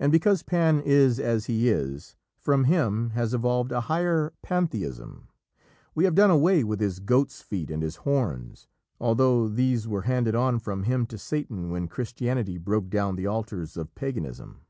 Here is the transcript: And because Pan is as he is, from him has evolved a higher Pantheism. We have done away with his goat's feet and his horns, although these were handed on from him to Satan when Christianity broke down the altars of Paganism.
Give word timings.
And 0.00 0.10
because 0.10 0.42
Pan 0.42 0.80
is 0.84 1.20
as 1.20 1.46
he 1.46 1.68
is, 1.68 2.16
from 2.38 2.64
him 2.64 3.10
has 3.10 3.32
evolved 3.32 3.70
a 3.70 3.82
higher 3.82 4.32
Pantheism. 4.42 5.28
We 5.94 6.02
have 6.06 6.16
done 6.16 6.32
away 6.32 6.64
with 6.64 6.80
his 6.80 6.98
goat's 6.98 7.40
feet 7.40 7.70
and 7.70 7.80
his 7.80 7.94
horns, 8.02 8.66
although 9.00 9.46
these 9.46 9.86
were 9.86 10.02
handed 10.02 10.34
on 10.34 10.58
from 10.58 10.82
him 10.82 11.06
to 11.06 11.18
Satan 11.18 11.70
when 11.70 11.86
Christianity 11.86 12.58
broke 12.58 12.90
down 12.90 13.14
the 13.14 13.28
altars 13.28 13.76
of 13.76 13.94
Paganism. 13.94 14.62